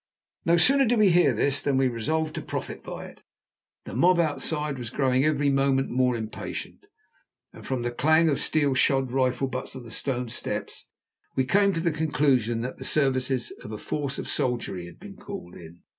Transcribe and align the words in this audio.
No 0.45 0.57
sooner 0.57 0.85
did 0.85 0.97
we 0.97 1.11
hear 1.11 1.31
this, 1.31 1.61
than 1.61 1.77
we 1.77 1.87
resolved 1.87 2.33
to 2.33 2.41
profit 2.41 2.83
by 2.83 3.05
it. 3.05 3.21
The 3.85 3.93
mob 3.93 4.17
outside 4.17 4.79
was 4.79 4.89
growing 4.89 5.23
every 5.23 5.51
moment 5.51 5.91
more 5.91 6.15
impatient, 6.15 6.87
and 7.53 7.67
from 7.67 7.83
the 7.83 7.91
clang 7.91 8.27
of 8.27 8.41
steel 8.41 8.73
shod 8.73 9.11
rifle 9.11 9.47
butts 9.47 9.75
on 9.75 9.83
the 9.83 9.91
stone 9.91 10.29
steps 10.29 10.87
we 11.35 11.45
came 11.45 11.71
to 11.73 11.79
the 11.79 11.91
conclusion 11.91 12.61
that 12.61 12.77
the 12.79 12.83
services 12.83 13.53
of 13.63 13.71
a 13.71 13.77
force 13.77 14.17
of 14.17 14.27
soldiery 14.27 14.87
had 14.87 14.99
been 14.99 15.17
called 15.17 15.53
in. 15.55 15.83